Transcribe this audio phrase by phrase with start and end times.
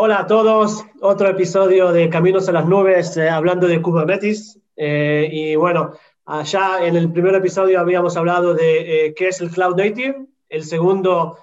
[0.00, 4.60] Hola a todos, otro episodio de Caminos a las Nubes eh, hablando de Kubernetes.
[4.76, 5.92] Eh, y bueno,
[6.24, 10.62] allá en el primer episodio habíamos hablado de eh, qué es el Cloud Native, el
[10.62, 11.36] segundo,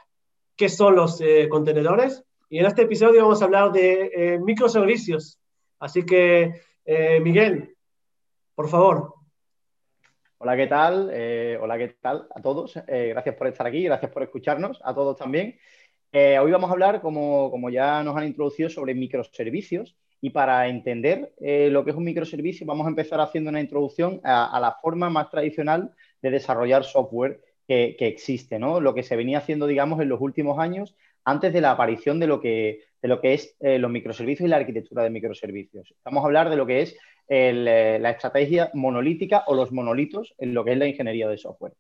[0.55, 2.23] qué son los contenedores.
[2.49, 5.37] Y en este episodio vamos a hablar de microservicios.
[5.79, 6.61] Así que,
[7.21, 7.75] Miguel,
[8.55, 9.15] por favor.
[10.37, 11.11] Hola, ¿qué tal?
[11.59, 12.75] hola, ¿qué tal a todos?
[12.87, 15.59] gracias por estar aquí, gracias por escucharnos, a todos también.
[16.17, 19.97] Eh, hoy vamos a hablar, como, ya nos han introducido, sobre microservicios.
[20.21, 24.21] Y para entender eh, lo que es un microservicio, vamos a empezar haciendo una introducción
[24.23, 28.79] a, la forma más tradicional de desarrollar software que, existe, ¿no?
[28.79, 30.95] Lo que se venía haciendo, digamos, en los últimos años,
[31.25, 34.49] antes de la aparición de lo que, de lo que es eh, los microservicios y
[34.49, 35.95] la arquitectura de microservicios.
[36.05, 40.63] Vamos a hablar de lo que es la estrategia monolítica o los monolitos en lo
[40.63, 41.73] que es la ingeniería de software.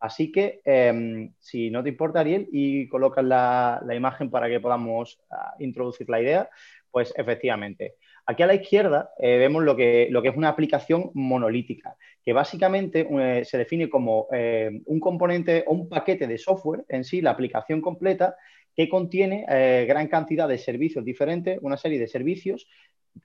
[0.00, 5.20] Así que, em, si no te importa, Ariel, y colocas la, imagen para que podamos
[5.30, 6.48] ah, introducir la idea,
[6.90, 7.94] pues efectivamente.
[8.26, 12.32] Aquí a la izquierda eh, vemos lo que, lo que, es una aplicación monolítica, que
[12.32, 17.20] básicamente eh, se define como eh, un componente o un paquete de software en sí,
[17.20, 18.36] la aplicación completa,
[18.76, 19.44] que contiene
[19.88, 22.68] gran cantidad de servicios diferentes, una serie de servicios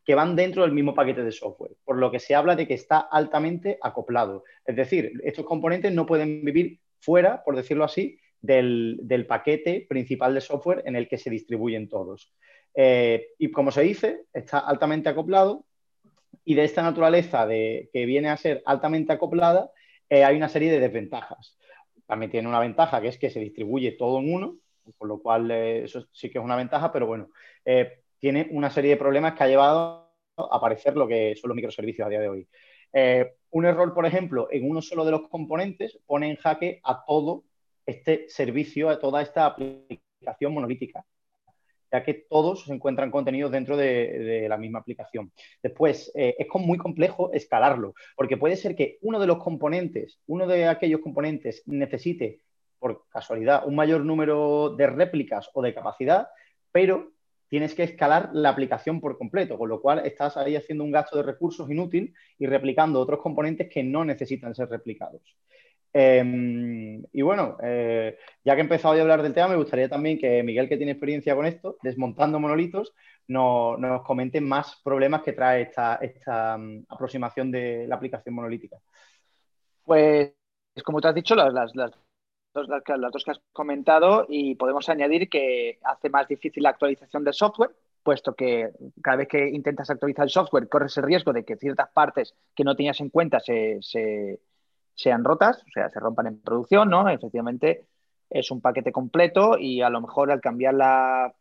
[0.06, 2.74] que van dentro del mismo paquete de software, por lo que se habla de que
[2.74, 4.44] está altamente acoplado.
[4.66, 10.42] Es decir, estos componentes no pueden vivir fuera, por decirlo así, del, paquete principal de
[10.42, 12.34] software en el que se distribuyen todos.
[12.76, 15.66] Eh, y como se dice, está altamente acoplado
[16.44, 19.72] y de esta naturaleza de, que viene a ser altamente acoplada,
[20.10, 21.58] eh, hay una serie de desventajas.
[22.06, 24.58] También tiene una ventaja que es que se distribuye todo en uno,
[24.98, 27.30] por lo cual eh, eso sí que es una ventaja, pero bueno,
[28.24, 32.06] tiene una serie de problemas que ha llevado a aparecer lo que son los microservicios
[32.06, 32.48] a día de hoy.
[32.94, 37.04] Eh, un error, por ejemplo, en uno solo de los componentes pone en jaque a
[37.06, 37.44] todo
[37.86, 41.06] este servicio, a toda esta aplicación monolítica,
[41.92, 45.34] ya que todos se encuentran contenidos dentro de, la misma aplicación.
[45.62, 50.48] Después, eh, es muy complejo escalarlo, porque puede ser que uno de los componentes, uno
[50.48, 52.40] de aquellos componentes necesite,
[52.80, 56.30] por casualidad, un mayor número de réplicas o de capacidad,
[56.72, 57.12] pero
[57.54, 61.18] tienes que escalar la aplicación por completo, con lo cual estás ahí haciendo un gasto
[61.18, 65.22] de recursos inútil y replicando otros componentes que no necesitan ser replicados.
[65.94, 70.18] Em, y bueno, eh, ya que he empezado a hablar del tema, me gustaría también
[70.18, 72.96] que Miguel, que tiene experiencia con esto, desmontando monolitos,
[73.28, 78.78] nos comente más problemas que trae esta, mm, aproximación de la aplicación monolítica.
[79.84, 80.34] Pues,
[80.84, 81.92] como te has dicho, las las,
[82.54, 87.72] dos que has comentado y podemos añadir que hace más difícil la actualización del software,
[88.04, 88.72] puesto que
[89.02, 92.64] cada vez que intentas actualizar el software corres el riesgo de que ciertas partes que
[92.64, 93.80] no tenías en cuenta se,
[94.94, 97.10] sean rotas, o sea, se rompan en producción, ¿no?
[97.10, 97.88] Efectivamente,
[98.30, 101.34] es un paquete completo y a lo mejor al cambiar la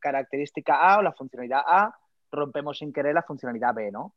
[0.00, 1.98] característica A o la funcionalidad A,
[2.30, 4.14] rompemos sin querer la funcionalidad B, ¿no?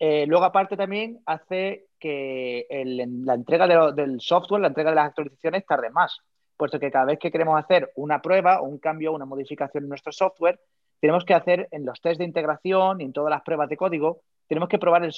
[0.00, 5.66] Eh, luego, aparte, también hace que la entrega del software, la entrega de las actualizaciones
[5.66, 6.20] tarde más,
[6.56, 9.84] puesto que cada vez que queremos hacer una prueba o un cambio o una modificación
[9.84, 10.58] en nuestro software,
[11.00, 14.22] tenemos que hacer en los test de integración y en todas las pruebas de código,
[14.46, 15.12] tenemos que probar el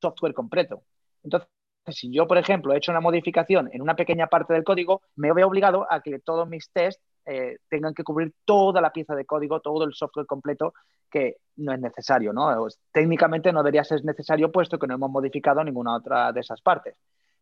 [0.00, 0.82] software completo.
[1.22, 1.48] Entonces,
[1.88, 5.32] si yo, por ejemplo, he hecho una modificación en una pequeña parte del código, me
[5.32, 9.24] veo obligado a que todos mis tests eh, tengan que cubrir toda la pieza de
[9.24, 10.74] código, todo el software completo,
[11.10, 12.66] que no es necesario, ¿no?
[12.92, 16.96] Técnicamente no debería ser necesario puesto que no hemos modificado ninguna otra de esas partes.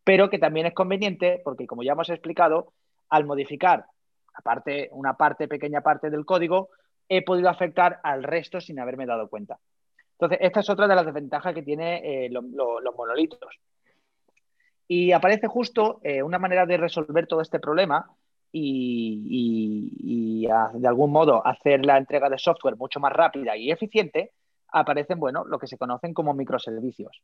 [0.04, 2.72] Pero que también es conveniente porque, como ya hemos explicado,
[3.10, 3.86] al modificar
[4.38, 6.70] aparte, una parte, pequeña parte del código,
[7.08, 9.58] he podido afectar al resto sin haberme dado cuenta.
[10.12, 13.58] Entonces, esta es otra de las desventajas que tiene eh, los monolitos.
[14.86, 18.10] Y aparece justo eh, una manera de resolver todo este problema
[18.52, 24.32] y, de algún modo hacer la entrega de software mucho más rápida y eficiente,
[24.68, 27.22] aparecen, bueno, lo que se conocen como microservicios.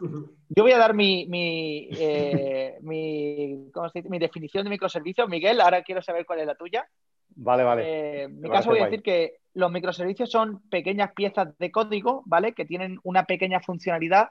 [0.00, 3.70] Yo voy a dar mi, mi, eh, mi,
[4.08, 5.26] mi, definición de microservicio.
[5.26, 6.86] Miguel, ahora quiero saber cuál es la tuya.
[7.28, 7.82] Vale, vale.
[7.82, 12.22] Eh, en mi caso voy a decir que los microservicios son pequeñas piezas de código,
[12.26, 12.52] ¿vale?
[12.52, 14.30] Que tienen una pequeña funcionalidad,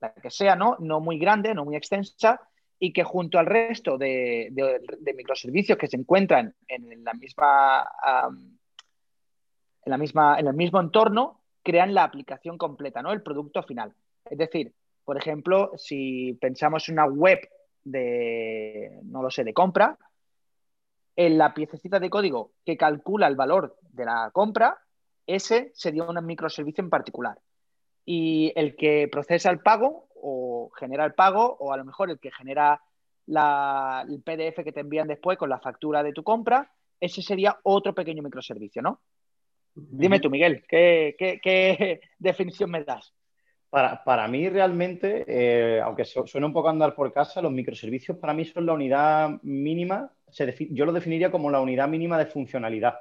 [0.00, 0.76] la que sea, ¿no?
[0.80, 2.40] No muy grande, no muy extensa,
[2.78, 4.52] y que junto al resto de,
[5.16, 7.88] microservicios que se encuentran en la misma,
[9.84, 13.12] en la misma, en el mismo entorno, crean la aplicación completa, ¿no?
[13.12, 13.92] El producto final.
[14.24, 14.72] Es decir,
[15.04, 17.40] por ejemplo, si pensamos en una web
[17.84, 19.98] de, no lo sé, de compra,
[21.16, 24.78] en la piececita de código que calcula el valor de la compra,
[25.26, 27.38] ese sería un microservicio en particular.
[28.04, 30.07] Y el que procesa el pago
[30.68, 32.80] o genera el pago o a lo mejor el que genera
[33.26, 36.70] el PDF que te envían después con la factura de tu compra,
[37.00, 39.00] ese sería otro pequeño microservicio, ¿no?
[39.74, 43.14] Dime tú, Miguel, ¿qué, definición me das?
[43.70, 48.46] Para, mí realmente, eh, aunque suene un poco andar por casa, los microservicios para mí
[48.46, 50.10] son la unidad mínima,
[50.70, 52.98] yo lo definiría como la unidad mínima de funcionalidad.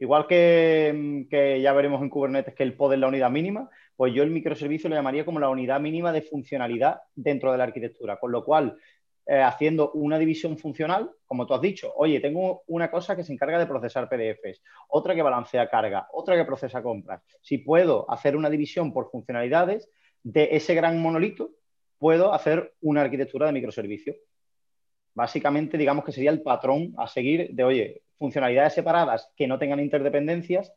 [0.00, 4.14] Igual que, que, ya veremos en Kubernetes que el pod es la unidad mínima, pues
[4.14, 8.18] yo el microservicio lo llamaría como la unidad mínima de funcionalidad dentro de la arquitectura.
[8.18, 8.78] Con lo cual,
[9.26, 13.34] eh, haciendo una división funcional, como tú has dicho, oye, tengo una cosa que se
[13.34, 17.20] encarga de procesar PDFs, otra que balancea carga, otra que procesa compras.
[17.42, 19.90] Si puedo hacer una división por funcionalidades
[20.22, 21.50] de ese gran monolito,
[21.98, 24.14] puedo hacer una arquitectura de microservicio.
[25.12, 29.80] Básicamente, digamos que sería el patrón a seguir de, oye, funcionalidades separadas que no tengan
[29.80, 30.72] interdependencias,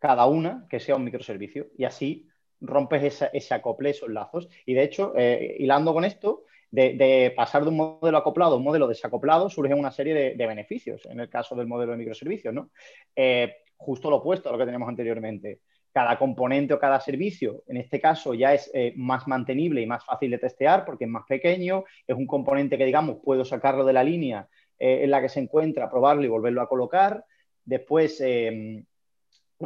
[0.00, 1.68] cada una que sea un microservicio.
[1.78, 2.26] Y así
[2.60, 4.48] rompes ese acople, esos lazos.
[4.66, 8.64] Y de hecho, eh, hilando con esto, de, pasar de un modelo acoplado a un
[8.64, 12.52] modelo desacoplado, surge una serie de, beneficios en el caso del modelo de microservicios.
[12.52, 12.70] ¿no?
[13.14, 15.60] Eh, justo lo opuesto a lo que teníamos anteriormente.
[15.92, 20.04] Cada componente o cada servicio, en este caso, ya es eh, más mantenible y más
[20.04, 23.92] fácil de testear porque es más pequeño, es un componente que, digamos, puedo sacarlo de
[23.92, 24.48] la línea
[24.82, 27.26] en la que se encuentra, probarlo y volverlo a colocar.
[27.66, 28.18] Después,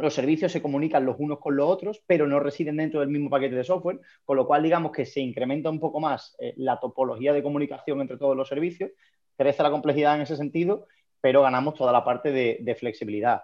[0.03, 3.29] los servicios se comunican los unos con los otros, pero no residen dentro del mismo
[3.29, 6.79] paquete de software, con lo cual digamos que se incrementa un poco más eh, la
[6.79, 8.91] topología de comunicación entre todos los servicios,
[9.37, 10.87] crece la complejidad en ese sentido,
[11.21, 13.43] pero ganamos toda la parte de, flexibilidad.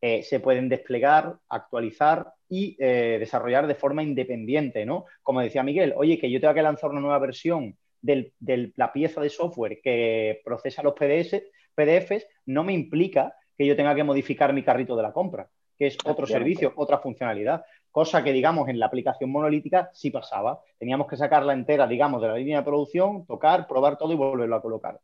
[0.00, 5.04] Eh, se pueden desplegar, actualizar y desarrollar de forma independiente, ¿no?
[5.22, 8.32] Como decía Miguel, oye, que yo tenga que lanzar una nueva versión de
[8.76, 14.04] la pieza de software que procesa los PDFs no me implica que yo tenga que
[14.04, 15.48] modificar mi carrito de la compra,
[15.80, 17.64] que es otro servicio, otra funcionalidad.
[17.90, 20.60] Cosa que, digamos, en la aplicación monolítica sí pasaba.
[20.78, 24.56] Teníamos que sacarla entera, digamos, de la línea de producción, tocar, probar todo y volverlo
[24.56, 25.00] a colocar.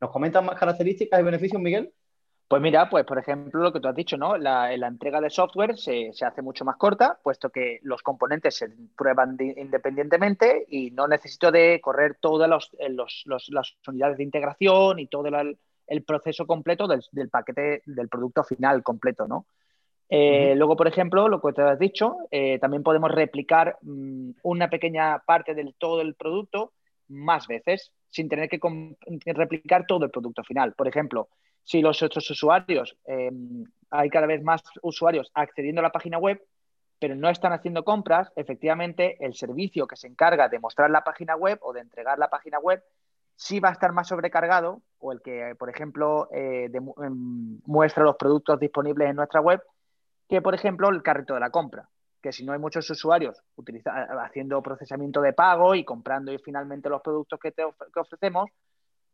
[0.00, 1.92] ¿Nos comentan más características y beneficios, Miguel?
[2.48, 4.36] Pues mira, pues por ejemplo lo que tú has dicho, ¿no?
[4.36, 9.36] La, entrega de software se, hace mucho más corta, puesto que los componentes se prueban
[9.38, 12.68] independientemente y no necesito de correr todas las
[13.86, 19.46] unidades de integración y todo el, proceso completo del, paquete, del producto final completo, ¿no?
[20.08, 24.70] Eh, luego, por ejemplo, lo que te has dicho, eh, también podemos replicar mm, una
[24.70, 26.72] pequeña parte del todo el producto
[27.08, 28.60] más veces, sin tener que
[29.26, 30.74] replicar todo el producto final.
[30.74, 31.28] Por ejemplo,
[31.62, 33.30] si los otros usuarios, eh,
[33.90, 36.42] hay cada vez más usuarios accediendo a la página web,
[36.98, 41.36] pero no están haciendo compras, efectivamente el servicio que se encarga de mostrar la página
[41.36, 42.82] web o de entregar la página web
[43.36, 48.16] sí va a estar más sobrecargado o el que, por ejemplo, eh, em, muestra los
[48.16, 49.62] productos disponibles en nuestra web,
[50.28, 51.88] que, por ejemplo, el carrito de la compra,
[52.20, 53.40] que si no hay muchos usuarios
[54.24, 57.62] haciendo procesamiento de pago y comprando y finalmente los productos que, te
[57.92, 58.50] que ofrecemos,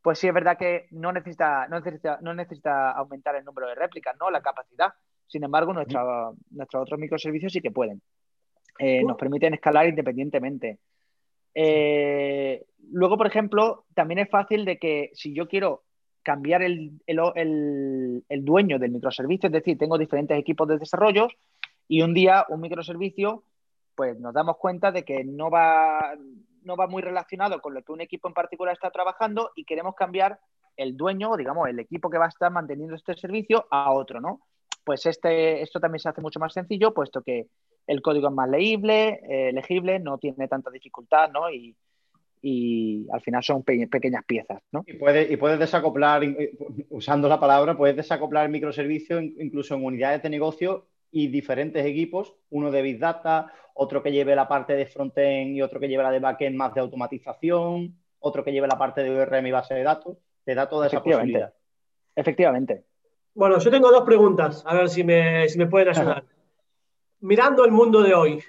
[0.01, 3.75] pues sí es verdad que no necesita, no necesita, no necesita aumentar el número de
[3.75, 4.31] réplicas, ¿no?
[4.31, 4.93] La capacidad.
[5.27, 8.03] Sin embargo, nuestros otros microservicios sí que pueden.
[8.79, 10.79] Eh, nos permiten escalar independientemente.
[11.55, 15.85] Eh, luego, por ejemplo, también es fácil de que si yo quiero
[16.23, 21.29] cambiar el, el, dueño del microservicio, es decir, tengo diferentes equipos de desarrollo
[21.89, 23.45] y un día un microservicio,
[23.95, 26.15] pues nos damos cuenta de que no va,
[26.63, 29.95] no va muy relacionado con lo que un equipo en particular está trabajando y queremos
[29.95, 30.39] cambiar
[30.77, 34.41] el dueño, digamos, el equipo que va a estar manteniendo este servicio a otro, ¿no?
[34.85, 37.49] Pues este, esto también se hace mucho más sencillo, puesto que
[37.87, 41.51] el código es más leíble, eh, legible, no tiene tanta dificultad, ¿no?
[41.51, 41.77] Y,
[43.13, 44.83] al final son pequeñas piezas, ¿no?
[44.87, 46.57] Y puedes, y puedes desacoplar, eh,
[46.91, 52.35] usando la palabra, puedes desacoplar el microservicio incluso en unidades de negocio y diferentes equipos,
[52.51, 56.03] uno de Big Data, otro que lleve la parte de frontend y otro que lleve
[56.03, 59.75] la de backend más de automatización, otro que lleve la parte de ORM y base
[59.75, 61.53] de datos, te da toda esa posibilidad.
[62.17, 62.85] Efectivamente.
[63.35, 66.25] Bueno, yo tengo dos preguntas, a ver si me, si me pueden ayudar.
[67.21, 68.43] Mirando el mundo de hoy,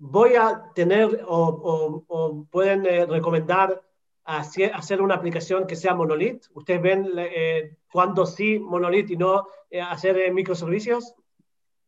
[0.00, 3.82] voy a tener o, pueden eh, recomendar
[4.24, 6.46] hacer, una aplicación que sea monolith.
[6.54, 11.14] ¿Ustedes ven eh, cuándo sí monolith y no eh, hacer microservicios?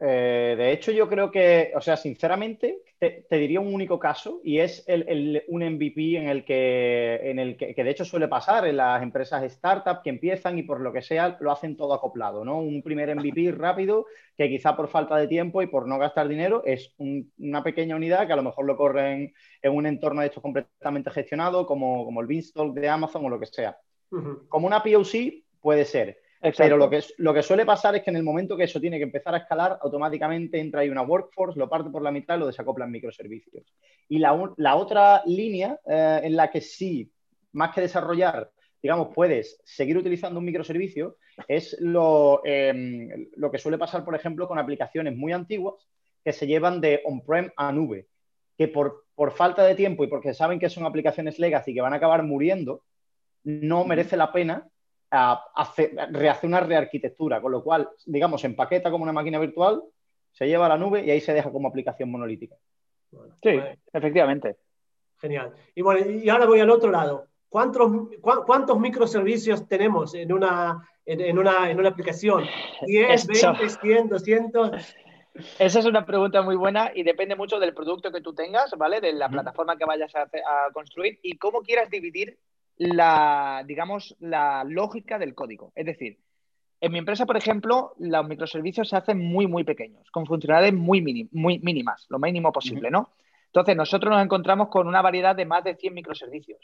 [0.04, 4.58] Eh, de hecho, yo creo que, o sea, sinceramente, te, diría un único caso y
[4.58, 8.78] es el, un MVP en el, que, en el que, de hecho suele pasar en
[8.78, 12.58] las empresas startup que empiezan y por lo que sea lo hacen todo acoplado, ¿no?
[12.58, 14.06] Un primer MVP rápido
[14.36, 18.26] que quizá por falta de tiempo y por no gastar dinero es una pequeña unidad
[18.26, 19.32] que a lo mejor lo corren
[19.62, 23.38] en un entorno de hecho completamente gestionado como, como el Beanstalk de Amazon o lo
[23.38, 23.78] que sea.
[24.48, 26.18] Como una POC puede ser
[26.50, 28.98] pero lo que, lo que suele pasar es que en el momento que eso tiene
[28.98, 32.40] que empezar a escalar, automáticamente entra ahí una workforce, lo parte por la mitad y
[32.40, 33.64] lo desacopla en microservicios.
[34.08, 37.08] Y la, la otra línea eh, en la que sí,
[37.52, 38.50] más que desarrollar,
[38.82, 44.48] digamos, puedes seguir utilizando un microservicio, es lo, em, lo que suele pasar, por ejemplo,
[44.48, 45.88] con aplicaciones muy antiguas
[46.24, 48.08] que se llevan de on-prem a nube,
[48.58, 51.92] que por, por, falta de tiempo y porque saben que son aplicaciones legacy que van
[51.92, 52.82] a acabar muriendo,
[53.44, 54.68] no merece la pena
[55.12, 59.82] hacer, rehacer una rearquitectura, con lo cual, digamos, empaqueta como una máquina virtual,
[60.32, 62.56] se lleva a la nube y ahí se deja como aplicación monolítica.
[63.42, 63.60] sí,
[63.92, 64.56] efectivamente.
[65.20, 65.52] Genial.
[65.74, 67.28] Y bueno, y ahora voy al otro lado.
[67.48, 72.44] ¿Cuántos, cuántos microservicios tenemos en una, en, una, en una aplicación?
[72.80, 74.96] ¿10, 20, 100, 200?
[75.58, 79.00] Esa es una pregunta muy buena y depende mucho del producto que tú tengas, ¿vale?
[79.00, 82.38] De la plataforma que vayas a, a, construir y cómo quieras dividir
[82.82, 85.72] la, digamos, la lógica del código.
[85.74, 86.18] Es decir,
[86.80, 91.28] en mi empresa, por ejemplo, los microservicios se hacen muy, muy pequeños, con funcionalidades muy,
[91.30, 93.12] muy mínimas, lo mínimo posible, ¿no?
[93.46, 96.58] Entonces, nosotros nos encontramos con una variedad de más de 100 microservicios.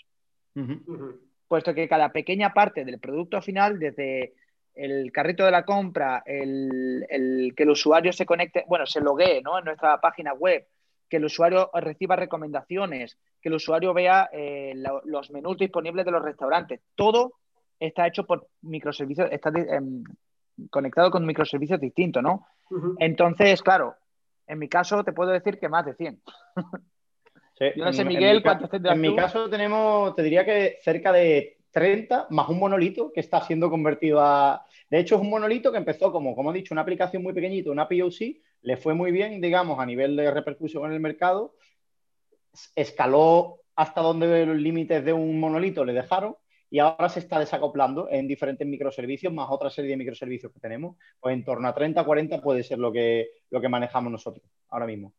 [1.47, 4.35] Puesto que cada pequeña parte del producto final, desde
[4.75, 9.59] el carrito de la compra, el, que el usuario se conecte, bueno, se loguee ¿no?
[9.59, 10.67] en nuestra página web,
[11.09, 16.23] que el usuario reciba recomendaciones, que el usuario vea eh, los menús disponibles de los
[16.23, 16.81] restaurantes.
[16.95, 17.35] Todo
[17.79, 20.03] está hecho por microservicios, está em,
[20.71, 22.47] conectado con microservicios distintos, ¿no?
[22.99, 23.95] Entonces, claro,
[24.47, 26.21] en mi caso te puedo decir que más de 100.
[27.77, 31.59] Yo no sé, Miguel, ¿cuántos tendrás En mi caso tenemos, te diría que cerca de
[31.73, 34.65] 30 más un monolito que está siendo convertido a...
[34.91, 37.71] De hecho, es un monolito que empezó como, como he dicho, una aplicación muy pequeñita,
[37.71, 41.55] una POC, le fue muy bien, digamos, a nivel de repercusión en el mercado,
[42.75, 46.37] escaló hasta donde los límites de un monolito le dejaron
[46.71, 50.97] y ahora se está desacoplando en diferentes microservicios, más otra serie de microservicios que tenemos,
[51.21, 54.87] pues en torno a 30, 40 puede ser lo que, lo que manejamos nosotros ahora
[54.87, 55.15] mismo.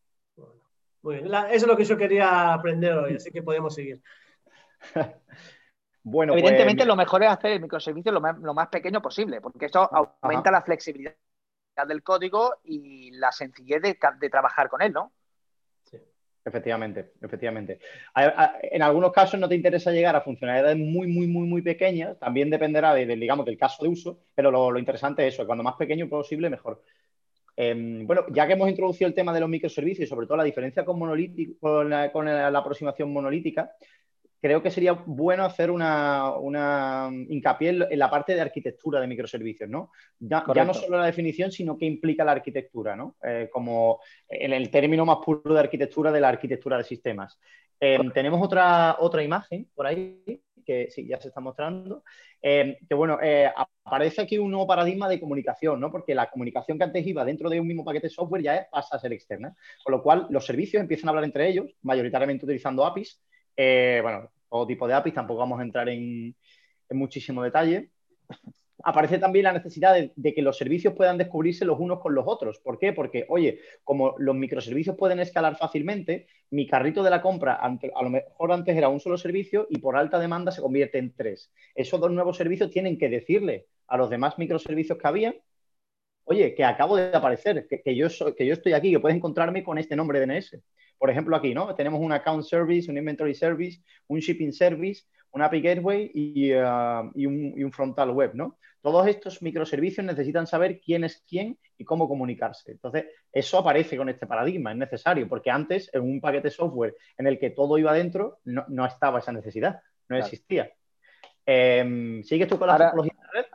[1.01, 4.01] Muy bien, eso es lo que yo quería aprender hoy, así que podemos seguir.
[6.01, 9.87] Bueno, Evidentemente, pues, lo mejor es hacer el microservicio lo más, pequeño posible, porque esto
[10.21, 11.13] aumenta la flexibilidad
[11.87, 15.11] del código y la sencillez de, trabajar con él, ¿no?
[16.49, 17.79] Efectivamente, efectivamente.
[18.63, 22.17] En algunos casos no te interesa llegar a funcionalidades muy, muy, muy, muy pequeñas.
[22.17, 25.75] También dependerá de, digamos, del caso de uso, pero lo, interesante es eso, cuando más
[25.75, 26.83] pequeño posible, mejor.
[27.55, 30.43] Em, bueno, ya que hemos introducido el tema de los microservicios y sobre todo la
[30.43, 30.99] diferencia con,
[31.59, 33.71] con, la, aproximación monolítica,
[34.41, 39.91] creo que sería bueno hacer una, hincapié en la parte de arquitectura de microservicios, ¿no?
[40.19, 43.15] Ya, no solo la definición, sino que implica la arquitectura, ¿no?
[43.23, 47.39] Eh, como en el término más puro de arquitectura de la arquitectura de sistemas.
[47.79, 52.03] Em, tenemos otra, otra imagen por ahí, que sí, ya se está mostrando,
[52.41, 53.49] em, que bueno, eh,
[53.83, 55.91] aparece aquí un nuevo paradigma de comunicación, ¿no?
[55.91, 58.95] Porque la comunicación que antes iba dentro de un mismo paquete de software ya pasa
[58.95, 62.85] a ser externa, con lo cual los servicios empiezan a hablar entre ellos, mayoritariamente utilizando
[62.85, 63.21] APIs,
[63.61, 66.33] eh, bueno, todo tipo de APIs, tampoco vamos a entrar en,
[66.91, 67.89] muchísimo detalle.
[68.85, 72.59] Aparece también la necesidad de, que los servicios puedan descubrirse los unos con los otros.
[72.59, 72.93] ¿Por qué?
[72.93, 78.09] Porque, oye, como los microservicios pueden escalar fácilmente, mi carrito de la compra, a lo
[78.09, 81.51] mejor antes era un solo servicio y por alta demanda se convierte en tres.
[81.75, 85.35] Esos dos nuevos servicios tienen que decirle a los demás microservicios que había,
[86.23, 89.77] oye, que acabo de aparecer, que, yo, que yo estoy aquí, que puedes encontrarme con
[89.77, 90.61] este nombre DNS.
[90.99, 91.73] Por ejemplo, aquí, ¿no?
[91.73, 97.09] Tenemos un account service, un inventory service, un shipping service, un API gateway y, uh,
[97.15, 98.57] un, frontal web, ¿no?
[98.81, 102.71] Todos estos microservicios necesitan saber quién es quién y cómo comunicarse.
[102.71, 107.27] Entonces, eso aparece con este paradigma, es necesario, porque antes en un paquete software en
[107.27, 110.71] el que todo iba dentro, no, estaba esa necesidad, no existía.
[111.45, 113.48] Em, ¿Sigues tú con la topología de red?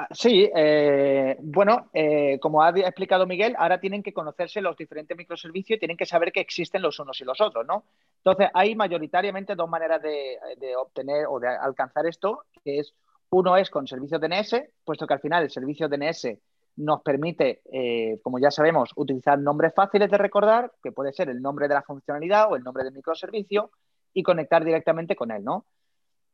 [0.00, 5.16] Ah, sí, eh, bueno, eh, como ha explicado Miguel, ahora tienen que conocerse los diferentes
[5.16, 7.82] microservicios y tienen que saber que existen los unos y los otros, ¿no?
[8.18, 10.38] Entonces, hay mayoritariamente dos maneras de,
[10.76, 12.94] obtener o de alcanzar esto, que es,
[13.30, 16.28] uno es con servicios DNS, puesto que al final el servicio DNS
[16.76, 21.42] nos permite, eh, como ya sabemos, utilizar nombres fáciles de recordar, que puede ser el
[21.42, 23.72] nombre de la funcionalidad o el nombre del microservicio,
[24.14, 25.66] y conectar directamente con él, ¿no?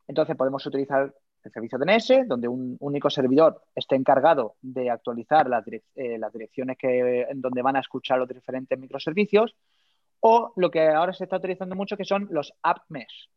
[0.07, 1.11] Entonces podemos utilizar
[1.45, 7.21] el servicio DNS, donde un único servidor esté encargado de actualizar las, eh, direcciones que,
[7.21, 9.55] en donde van a escuchar los diferentes microservicios,
[10.19, 13.29] o lo que ahora se está utilizando mucho, que son los app mesh,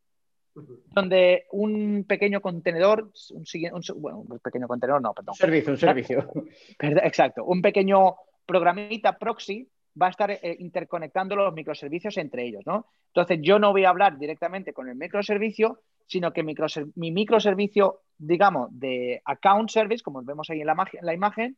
[0.55, 5.33] donde un pequeño contenedor, un, bueno, un pequeño contenedor, no, perdón.
[5.33, 6.31] Un servicio, un servicio.
[6.79, 9.69] Exacto, un pequeño programita proxy
[10.01, 12.87] va a estar eh, interconectando los microservicios entre ellos, ¿no?
[13.07, 18.69] Entonces, yo no voy a hablar directamente con el microservicio, sino que mi microservicio, digamos,
[18.71, 21.55] de account service, como vemos ahí en la, imagen,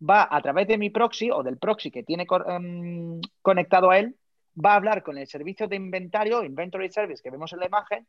[0.00, 4.14] va a través de mi proxy o del proxy que tiene em, conectado a él,
[4.64, 8.06] va a hablar con el servicio de inventario, inventory service que vemos en la imagen,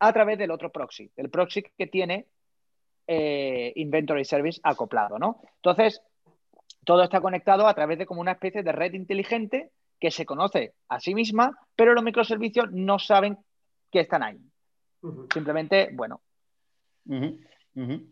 [0.00, 2.26] a través del otro proxy, el proxy que tiene
[3.06, 5.40] eh, inventory service acoplado, ¿no?
[5.56, 6.02] Entonces,
[6.84, 10.74] todo está conectado a través de como una especie de red inteligente que se conoce
[10.88, 13.38] a sí misma, pero los microservicios no saben
[13.90, 14.49] que están ahí.
[15.32, 16.20] Simplemente, bueno.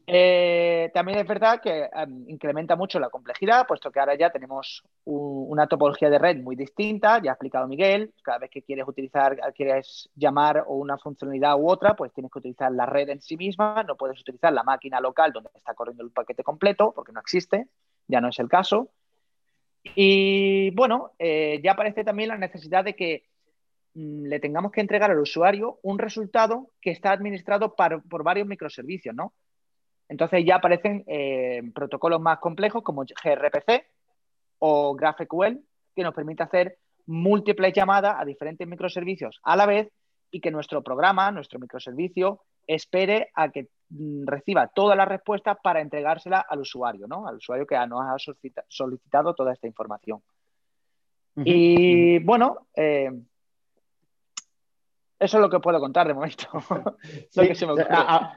[0.07, 4.85] Eh, también es verdad que em, incrementa mucho la complejidad, puesto que ahora ya tenemos
[5.05, 9.37] una topología de red muy distinta, ya ha explicado Miguel, cada vez que quieres utilizar,
[9.55, 13.37] quieres llamar o una funcionalidad u otra, pues tienes que utilizar la red en sí
[13.37, 17.21] misma, no puedes utilizar la máquina local donde está corriendo el paquete completo, porque no
[17.21, 17.67] existe,
[18.07, 18.91] ya no es el caso.
[19.83, 23.25] Y bueno, eh, ya aparece también la necesidad de que
[23.99, 29.35] le tengamos que entregar al usuario un resultado que está administrado por varios microservicios, ¿no?
[30.09, 33.87] Entonces ya aparecen eh, protocolos más complejos como gRPC
[34.61, 35.59] o GraphQL
[35.97, 39.91] que nos permite hacer múltiples llamadas a diferentes microservicios a la vez
[40.31, 45.81] y que nuestro programa, nuestro microservicio, espere a que mm, reciba todas las respuestas para
[45.81, 47.27] entregársela al usuario, ¿no?
[47.27, 48.33] Al usuario que nos ha
[48.69, 50.23] solicitado toda esta información.
[51.45, 53.13] Y bueno, eh,
[55.19, 56.47] eso es lo que puedo contar de momento.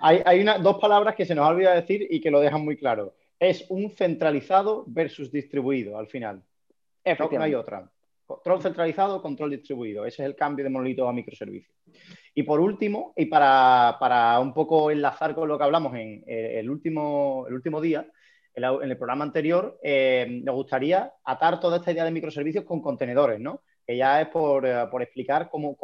[0.01, 3.13] hay, dos palabras que se nos ha olvidado decir y que lo dejan muy claro.
[3.39, 6.43] Es un centralizado versus distribuido al final.
[7.05, 7.89] No, hay otra.
[8.25, 10.05] Control centralizado, control distribuido.
[10.05, 11.73] Ese es el cambio de monolito a microservicio.
[12.33, 16.69] Y por último, y para, un poco enlazar con lo que hablamos en eh, el,
[16.69, 18.07] último, el último día,
[18.53, 23.39] en, el programa anterior, eh, me gustaría atar toda esta idea de microservicios con contenedores,
[23.39, 23.61] ¿no?
[23.91, 25.75] Que ya es por, eh, explicar cómo,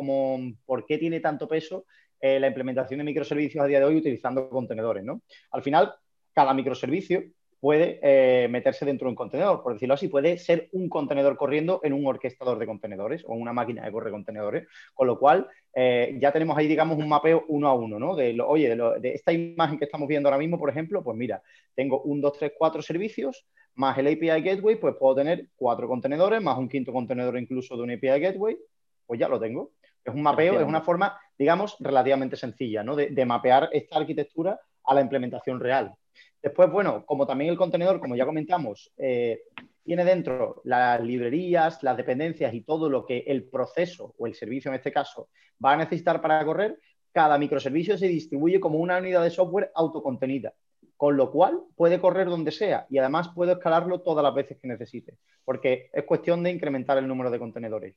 [0.65, 1.85] por qué tiene tanto peso
[2.21, 5.03] eh, la implementación de microservicios a día de hoy utilizando contenedores.
[5.03, 5.23] ¿no?
[5.51, 5.93] Al final,
[6.33, 7.21] cada microservicio
[7.59, 11.81] puede eh, meterse dentro de un contenedor, por decirlo así, puede ser un contenedor corriendo
[11.83, 16.31] en un orquestador de contenedores o una máquina de corre contenedores, con lo cual ya
[16.31, 18.15] tenemos ahí, digamos, un mapeo uno a uno, ¿no?
[18.15, 21.43] De, oye, de, de, esta imagen que estamos viendo ahora mismo, por ejemplo, pues mira,
[21.75, 23.45] tengo un, dos, tres, cuatro servicios,
[23.77, 27.83] más el API Gateway, pues puedo tener cuatro contenedores, más un quinto contenedor incluso de
[27.83, 28.57] un API Gateway,
[29.05, 29.71] pues ya lo tengo.
[30.03, 32.95] Es un mapeo, es una forma, digamos, relativamente sencilla, ¿no?
[32.95, 35.93] De, mapear esta arquitectura a la implementación real.
[36.41, 39.41] Después, bueno, como también el contenedor, como ya comentamos, eh,
[39.83, 44.69] tiene dentro las librerías, las dependencias y todo lo que el proceso o el servicio
[44.69, 45.29] en este caso
[45.63, 46.79] va a necesitar para correr,
[47.11, 50.53] cada microservicio se distribuye como una unidad de software autocontenida
[50.97, 54.67] con lo cual puede correr donde sea y además puedo escalarlo todas las veces que
[54.67, 57.95] necesite, porque es cuestión de incrementar el número de contenedores.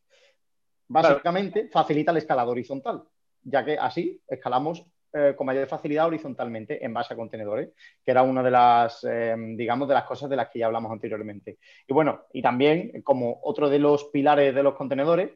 [0.86, 3.02] Básicamente facilita el escalado horizontal,
[3.42, 7.70] ya que así escalamos eh, con mayor facilidad horizontalmente en base a contenedores,
[8.04, 10.92] que era una de las, eh, digamos, de las cosas de las que ya hablamos
[10.92, 11.58] anteriormente.
[11.86, 15.30] Y bueno, y también como otro de los pilares de los contenedores,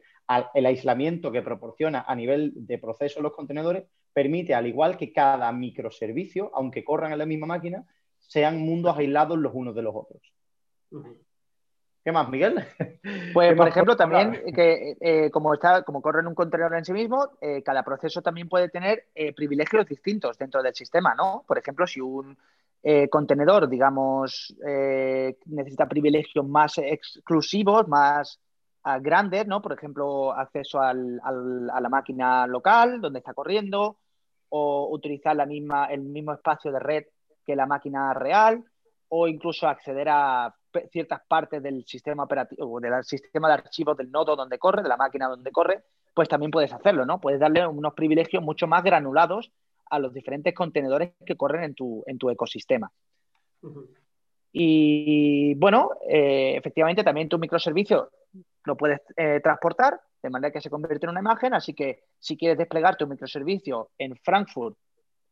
[0.53, 3.83] el aislamiento que proporciona a nivel de proceso los contenedores
[4.15, 7.85] permite, al igual que cada microservicio, aunque corran en la misma máquina,
[8.17, 10.21] sean mundos aislados los unos de los otros.
[12.01, 12.55] ¿Qué más, Miguel?
[13.33, 16.93] Pues, por ejemplo, también que eh, como, está, como corre en un contenedor en sí
[16.93, 21.43] mismo, eh, cada proceso también puede tener eh, privilegios distintos dentro del sistema, ¿no?
[21.45, 22.37] Por ejemplo, si un
[23.09, 24.55] contenedor, digamos,
[25.45, 28.39] necesita privilegios más exclusivos, más
[29.01, 29.59] grandes, ¿no?
[29.59, 33.97] Por ejemplo, acceso a la máquina local donde está corriendo
[34.49, 37.05] o utilizar la misma, el mismo espacio de red
[37.45, 38.63] que la máquina real
[39.09, 40.53] o incluso acceder a
[40.91, 44.97] ciertas partes del sistema operativo, del sistema de archivos del nodo donde corre, de la
[44.97, 47.19] máquina donde corre, pues también puedes hacerlo, ¿no?
[47.21, 49.51] Puedes darle unos privilegios mucho más granulados
[49.89, 52.91] a los diferentes contenedores que corren en tu, en tu ecosistema.
[54.51, 58.09] Y bueno, eh, efectivamente también tu microservicio
[58.63, 62.35] lo puedes eh, transportar de manera que se convierte en una imagen, así que si
[62.35, 64.75] quieres desplegar tu microservicio en Frankfurt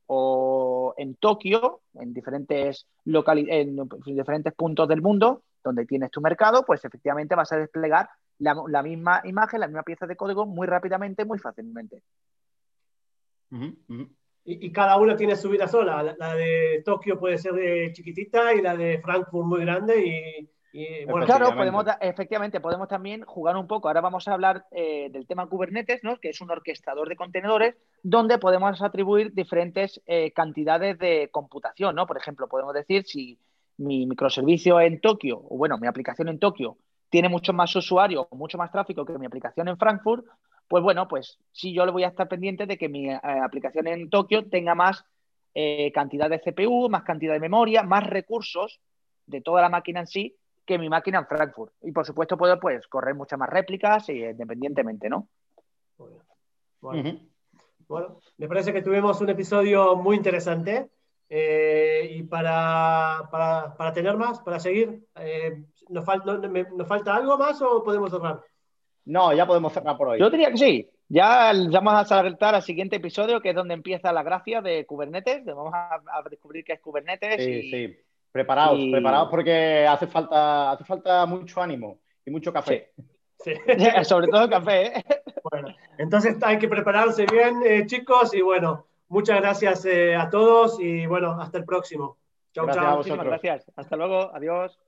[0.06, 6.86] o en Tokio, en diferentes, en diferentes puntos del mundo donde tienes tu mercado, pues
[6.86, 11.40] efectivamente vas a desplegar la, misma imagen, la misma pieza de código muy rápidamente, muy
[11.40, 12.04] fácilmente.
[14.46, 16.16] Y, cada uno tiene su vida sola.
[16.20, 20.50] La, de Tokio puede ser de chiquitita y la de Frankfurt muy grande y
[21.26, 23.88] claro, podemos, efectivamente, podemos también jugar un poco.
[23.88, 26.20] Ahora vamos a hablar eh, del tema Kubernetes, ¿no?
[26.20, 31.96] que es un orquestador de contenedores, donde podemos atribuir diferentes eh, cantidades de computación.
[31.96, 32.08] ¿no?
[32.08, 33.38] Por ejemplo, podemos decir si
[33.78, 36.78] mi microservicio en Tokio, o bueno, mi aplicación en Tokio,
[37.10, 40.26] tiene mucho más usuarios, mucho más tráfico que mi aplicación en Frankfurt,
[40.68, 43.86] pues bueno, pues sí, yo le voy a estar pendiente de que mi eh, aplicación
[43.86, 45.06] en Tokio tenga más
[45.94, 48.80] cantidad de CPU, más cantidad de memoria, más recursos
[49.28, 51.74] de toda la máquina en sí que mi máquina en Frankfurt.
[51.82, 55.28] Y por supuesto puedo pues correr muchas más réplicas y independientemente, ¿no?
[57.88, 60.90] Bueno, me parece que tuvimos un episodio muy interesante.
[61.30, 65.06] y para, para, tener más, para seguir,
[65.90, 68.42] ¿nos, ¿nos falta algo más o podemos cerrar?
[69.06, 70.20] No, ya podemos cerrar por hoy.
[70.20, 70.90] Yo diría que sí.
[71.10, 75.46] Ya vamos a saltar al siguiente episodio, que es donde empieza la gracia de Kubernetes.
[75.46, 77.44] Vamos a, descubrir qué es Kubernetes.
[77.44, 77.98] Sí, sí.
[78.34, 82.92] Preparaos, preparaos porque hace falta, hace falta mucho ánimo y mucho café.
[83.44, 83.54] Sí.
[84.04, 84.98] Sobre todo café.
[84.98, 85.04] ¿eh?
[85.52, 85.68] Bueno,
[86.00, 91.06] entonces hay que prepararse bien, eh, chicos, y bueno, muchas gracias eh, a todos y
[91.06, 92.18] bueno, hasta el próximo.
[92.54, 92.98] Chao, chao.
[92.98, 93.72] Muchísimas gracias.
[93.76, 94.32] Hasta luego.
[94.34, 94.80] Adiós.